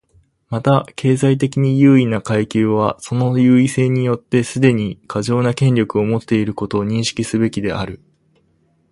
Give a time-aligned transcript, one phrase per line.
[0.49, 8.01] また、経済的に優位な階級はその優位性によってすでに過剰な権力を持っていることを認識すべきである。